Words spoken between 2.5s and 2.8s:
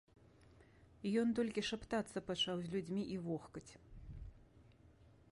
з